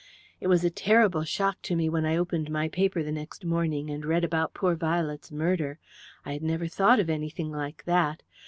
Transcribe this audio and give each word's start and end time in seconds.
"It 0.39 0.47
was 0.47 0.63
a 0.63 0.71
terrible 0.71 1.23
shock 1.25 1.61
to 1.61 1.75
me 1.75 1.87
when 1.87 2.07
I 2.07 2.17
opened 2.17 2.49
my 2.49 2.69
paper 2.69 3.03
the 3.03 3.11
next 3.11 3.45
morning 3.45 3.91
and 3.91 4.03
read 4.03 4.23
about 4.23 4.55
poor 4.55 4.73
Violet's 4.73 5.31
murder. 5.31 5.77
I 6.25 6.33
had 6.33 6.41
never 6.41 6.65
thought 6.67 6.99
of 6.99 7.07
anything 7.07 7.51
like 7.51 7.83
that. 7.83 8.23